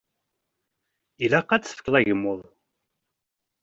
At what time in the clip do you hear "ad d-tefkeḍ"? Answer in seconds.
1.51-1.95